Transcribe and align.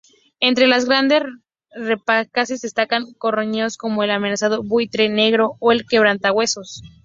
Entre 0.39 0.65
las 0.65 0.85
grandes 0.85 1.21
rapaces 1.75 2.61
destacan 2.61 3.13
carroñeros 3.21 3.77
como 3.77 4.03
el 4.03 4.09
amenazado 4.09 4.63
buitre 4.63 5.09
negro 5.09 5.57
o 5.59 5.71
el 5.71 5.85
quebrantahuesos. 5.85 6.81